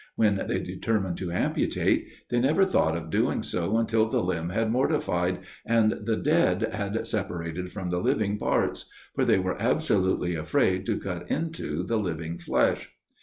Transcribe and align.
When 0.15 0.43
they 0.47 0.57
determined 0.59 1.17
to 1.17 1.31
amputate, 1.31 2.07
they 2.31 2.39
never 2.39 2.65
thought 2.65 2.97
of 2.97 3.11
doing 3.11 3.43
so 3.43 3.77
until 3.77 4.09
the 4.09 4.23
limb 4.23 4.49
had 4.49 4.71
mortified, 4.71 5.41
and 5.63 5.91
the 5.91 6.17
dead 6.17 6.63
had 6.73 7.05
separated 7.05 7.71
from 7.71 7.91
the 7.91 7.99
living 7.99 8.39
parts; 8.39 8.85
for 9.13 9.25
they 9.25 9.37
were 9.37 9.61
absolutely 9.61 10.33
afraid 10.33 10.87
to 10.87 10.97
cut 10.99 11.29
into 11.29 11.83
the 11.83 11.97
living 11.97 12.39
flesh. 12.39 12.95